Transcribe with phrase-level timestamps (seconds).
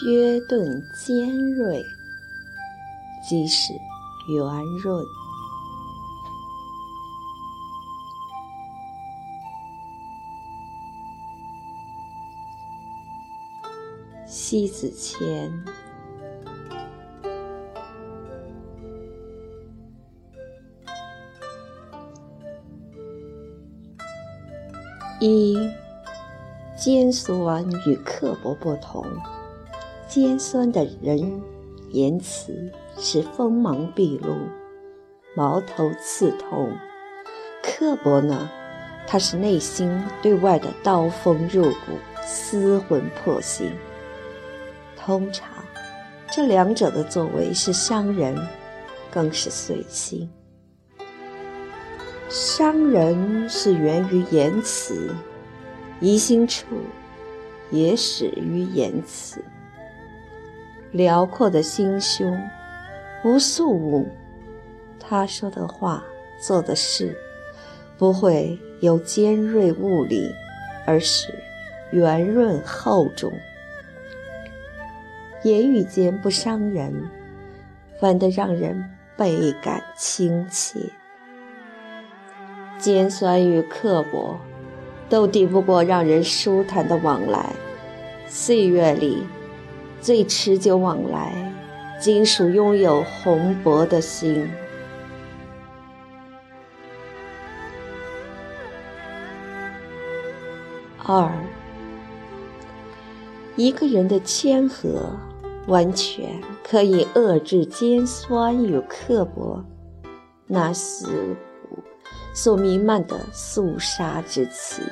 [0.00, 1.84] 削钝尖锐，
[3.28, 3.72] 即是
[4.28, 4.44] 圆
[4.82, 5.04] 润。
[14.26, 15.64] 西子谦。
[25.20, 25.56] 一
[26.76, 29.06] 尖酸与刻薄不同，
[30.14, 31.42] 尖酸的人
[31.90, 34.36] 言辞是锋芒毕露、
[35.34, 36.68] 矛头刺痛；
[37.60, 38.48] 刻薄呢，
[39.08, 39.90] 他是内心
[40.22, 43.72] 对外的刀锋入骨、撕魂破心。
[44.96, 45.48] 通常，
[46.30, 48.38] 这两者的作为是伤人，
[49.10, 50.30] 更是碎心。
[52.28, 55.12] 伤人是源于言辞，
[55.98, 56.66] 疑心处
[57.72, 59.42] 也始于言辞。
[60.94, 62.40] 辽阔的心胸，
[63.24, 64.06] 无素物，
[65.00, 66.04] 他说的话、
[66.40, 67.18] 做的事，
[67.98, 70.32] 不会有尖锐物理，
[70.86, 71.34] 而是
[71.90, 73.32] 圆润厚重。
[75.42, 77.10] 言语间不伤人，
[77.98, 80.78] 反得让人倍感亲切。
[82.78, 84.38] 尖酸与刻薄，
[85.08, 87.52] 都抵不过让人舒坦的往来。
[88.28, 89.24] 岁月里，
[90.04, 91.32] 最持久往来，
[91.98, 94.46] 仅属拥有红薄的心。
[100.98, 101.32] 二，
[103.56, 105.10] 一个人的谦和，
[105.68, 109.64] 完全可以遏制尖酸与刻薄，
[110.46, 111.34] 那是。
[112.34, 114.82] 所弥漫的肃杀之气，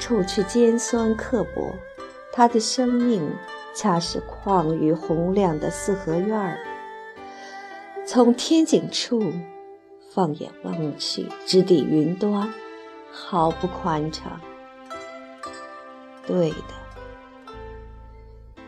[0.00, 1.74] 除去尖酸刻薄，
[2.32, 3.20] 他的生命
[3.80, 6.58] 恰是旷宇洪亮的四合院儿。
[8.04, 9.32] 从天井处
[10.12, 12.52] 放眼望去，直抵云端，
[13.12, 14.40] 毫不宽敞。
[16.26, 17.52] 对的，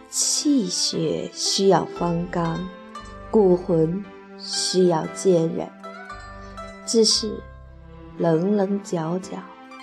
[0.09, 2.69] 气血需要方刚，
[3.33, 4.05] 骨魂
[4.39, 5.69] 需要坚韧。
[6.87, 7.35] 只是
[8.17, 9.39] 棱棱角角、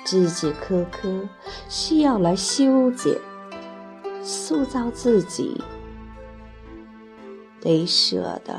[0.05, 1.27] 枝枝棵棵，
[1.67, 3.19] 需要来修剪、
[4.27, 5.63] 塑造自己。
[7.61, 8.53] 得舍得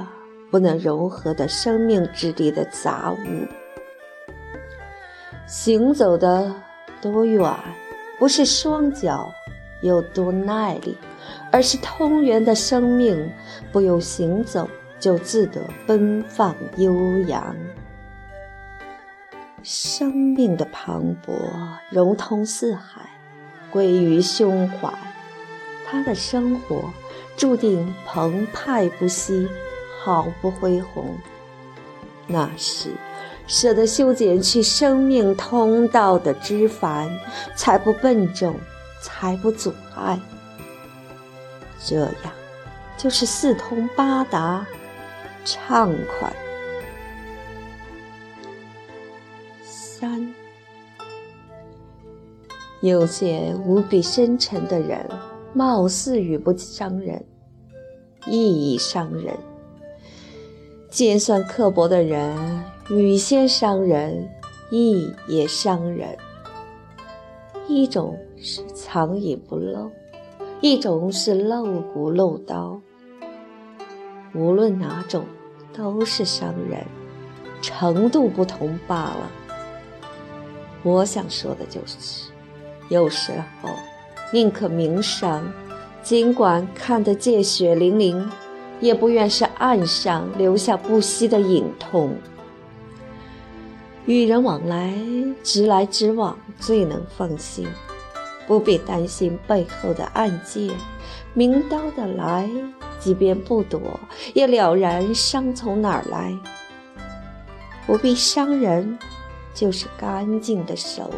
[0.51, 3.47] 不能融合的生命之地的杂物。
[5.47, 6.51] 行走的
[7.03, 7.55] 多远，
[8.19, 9.31] 不是双脚
[9.83, 10.97] 有多耐力，
[11.53, 13.31] 而是通源的生命
[13.71, 14.67] 不用行走
[14.99, 17.55] 就自得奔放悠扬。
[19.63, 21.33] 生命的磅礴，
[21.91, 23.03] 融通四海，
[23.71, 24.93] 归于胸怀。
[25.91, 26.93] 他的生活
[27.37, 29.49] 注定澎湃不息，
[30.01, 31.17] 毫不恢宏。
[32.27, 32.91] 那是
[33.47, 37.11] 舍得修剪去生命通道的枝繁，
[37.57, 38.55] 才不笨重，
[39.01, 40.21] 才不阻碍。
[41.83, 42.13] 这样，
[42.99, 44.67] 就是四通八达，
[45.45, 46.31] 畅快。
[49.65, 50.35] 三，
[52.81, 55.09] 有些无比深沉的人，
[55.59, 57.21] 貌似语不伤人，
[58.29, 59.35] 意义伤人；
[60.89, 64.31] 尖酸刻薄的人，语先伤人，
[64.71, 66.17] 意也伤人。
[67.67, 69.91] 一种是藏隐不露，
[70.61, 72.81] 一种是露骨露刀。
[74.37, 75.25] 无论哪种，
[75.77, 76.87] 都是伤人，
[77.61, 79.29] 程度不同罢了。
[80.85, 82.31] 我想说的就是，
[82.89, 83.71] 有时候
[84.31, 85.51] 宁可明伤，
[86.03, 88.31] 尽管看得见血淋淋，
[88.81, 92.17] 也不愿是岸上留下不息的隐痛。
[94.07, 94.95] 与人往来，
[95.43, 97.67] 直来直往最能放心，
[98.47, 100.71] 不必担心背后的暗箭，
[101.35, 102.49] 明刀的来，
[102.99, 103.81] 即便不躲，
[104.35, 106.35] 也了然伤从哪儿来，
[107.87, 108.99] 不必伤人。
[109.55, 111.11] 就是干净的手，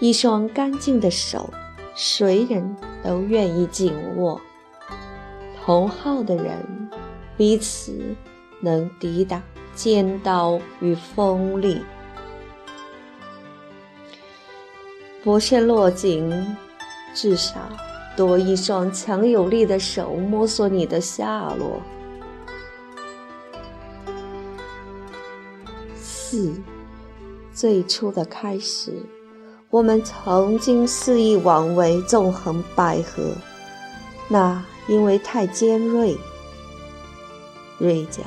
[0.00, 1.48] 一双干净的手，
[1.94, 4.40] 谁人都愿意紧握。
[5.64, 6.90] 同好的人，
[7.36, 8.14] 彼此
[8.60, 9.42] 能抵挡
[9.74, 11.80] 尖刀与锋利。
[15.22, 16.56] 薄身落井，
[17.14, 17.56] 至少
[18.16, 21.80] 多一双强有力的手摸索你的下落。
[25.94, 26.52] 四。
[27.52, 28.92] 最初的开始，
[29.70, 33.34] 我们曾经肆意妄为，纵横捭阖，
[34.28, 36.16] 那因为太尖锐，
[37.78, 38.22] 锐角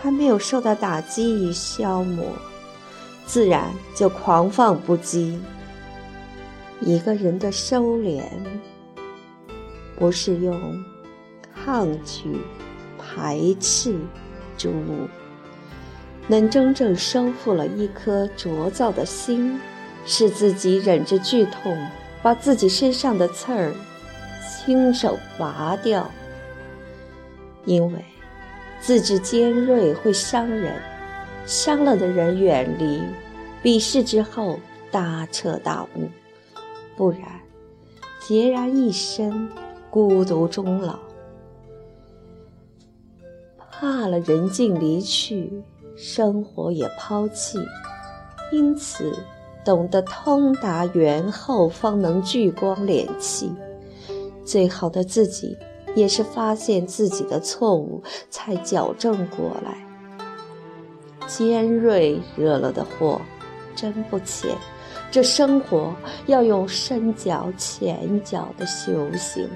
[0.00, 2.24] 还没有受到打击与消磨，
[3.26, 5.36] 自然就狂放不羁。
[6.80, 8.22] 一个人的收敛，
[9.98, 10.80] 不是用
[11.52, 12.38] 抗拒、
[12.96, 13.96] 排斥
[14.56, 15.08] 诸物，
[16.28, 19.58] 能真正收复了一颗浊躁的心，
[20.08, 21.76] 是自己忍着剧痛，
[22.22, 23.74] 把自己身上的刺儿
[24.48, 26.10] 亲手拔掉。
[27.66, 28.02] 因为
[28.80, 30.80] 自制尖锐会伤人，
[31.44, 33.02] 伤了的人远离，
[33.62, 34.58] 比试之后
[34.90, 36.08] 大彻大悟。
[36.96, 37.20] 不然，
[38.22, 39.46] 孑然一身，
[39.90, 40.98] 孤独终老。
[43.70, 45.62] 怕了人尽离去，
[45.96, 47.58] 生活也抛弃，
[48.50, 49.14] 因此
[49.68, 53.54] 懂得通达圆后，方能聚光敛气。
[54.42, 55.54] 最好的自己，
[55.94, 59.76] 也是发现自己的错误，才矫正过来。
[61.26, 63.20] 尖锐惹了的祸，
[63.76, 64.56] 真不浅。
[65.10, 65.94] 这生活
[66.24, 69.46] 要用深脚浅脚的修行，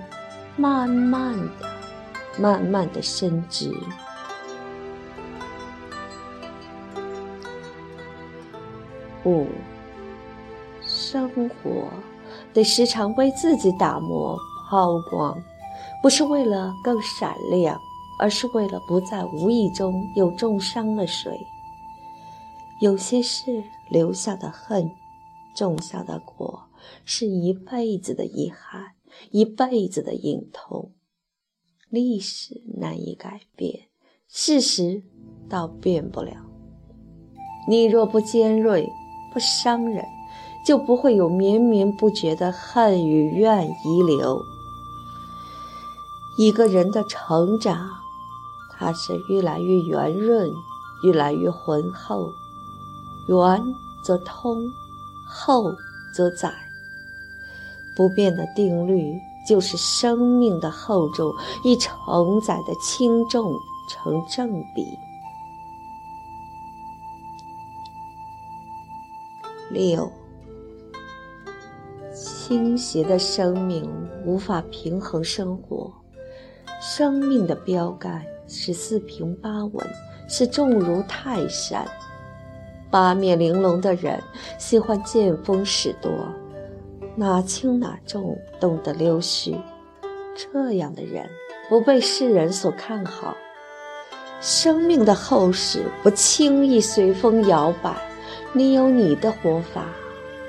[0.59, 1.67] 慢慢的、
[2.37, 3.75] 慢慢的伸直。
[9.25, 9.47] 五，
[11.03, 11.89] 生活
[12.55, 14.39] 得时常为自己打磨
[14.71, 15.37] 抛光，
[16.01, 17.77] 不是为了更闪亮，
[18.21, 21.37] 而是为了不在无意中又重伤了谁。
[22.81, 24.89] 有些事留下的恨。
[25.55, 26.63] 种下的果
[27.05, 28.93] 是一辈子的遗憾，
[29.31, 30.93] 一辈子的隐痛。
[31.91, 33.89] 历史难以改变，
[34.29, 35.03] 事实
[35.51, 36.33] 倒变不了。
[37.69, 38.89] 你若不尖锐，
[39.35, 40.03] 不伤人，
[40.65, 44.45] 就不会有绵绵不绝的恨与怨遗留。
[46.39, 47.91] 一个人的成长，
[48.71, 50.51] 它是越来越圆润，
[51.05, 52.33] 越来越浑厚。
[53.29, 53.63] 圆
[54.05, 54.57] 则通。
[55.35, 55.75] 厚
[56.15, 56.53] 则载，
[57.97, 59.19] 不变的定律
[59.49, 61.35] 就是生命的厚重
[61.65, 63.51] 与承载的轻重
[63.89, 64.87] 成正比。
[69.71, 70.13] 六，
[72.45, 73.89] 倾斜的生命
[74.27, 75.93] 无法平衡生活，
[76.81, 79.87] 生命的标杆是四平八稳，
[80.29, 81.87] 是重如泰山。
[82.91, 84.21] 八面玲珑的人
[84.59, 86.11] 喜欢见风使舵，
[87.15, 89.57] 哪轻哪重，懂得溜须。
[90.35, 91.25] 这样的人
[91.69, 93.37] 不被世人所看好。
[94.41, 97.95] 生命的厚实不轻易随风摇摆，
[98.53, 99.85] 你有你的活法，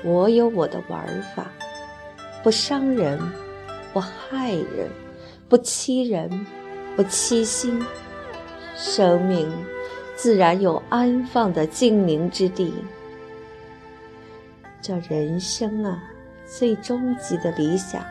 [0.02, 1.06] 我有我的玩
[1.36, 1.52] 法，
[2.44, 3.18] 不伤人，
[3.94, 4.90] 不害人，
[5.48, 6.46] 不欺人，
[6.94, 7.82] 不欺心。
[8.76, 9.50] 生命。
[10.14, 12.72] 自然有安放的静宁之地。
[14.80, 16.04] 这人生啊，
[16.46, 18.04] 最终极的理想，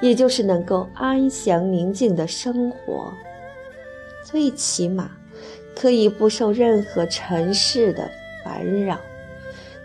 [0.00, 3.12] 也就是能够安详宁静的生活。
[4.24, 5.10] 最起码，
[5.76, 8.10] 可以不受任何尘世的
[8.42, 8.98] 烦扰，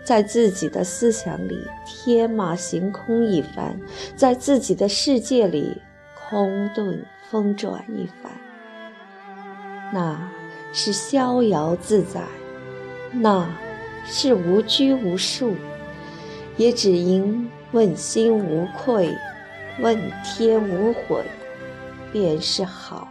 [0.04, 3.80] 在自己的思想里天马行空一番，
[4.16, 5.76] 在自己的世界里
[6.14, 6.98] 空遁
[7.30, 8.32] 风转一番。
[9.92, 10.30] 那。
[10.72, 12.22] 是逍遥自在，
[13.10, 13.44] 那
[14.06, 15.56] 是无拘无束，
[16.56, 19.12] 也只因问心无愧，
[19.80, 21.24] 问天无悔，
[22.12, 23.09] 便是好。